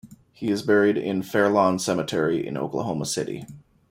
He 0.33 0.49
is 0.49 0.63
buried 0.63 0.97
in 0.97 1.21
Fairlawn 1.21 1.77
Cemetery 1.77 2.43
in 2.47 2.57
Oklahoma 2.57 3.05
City. 3.05 3.45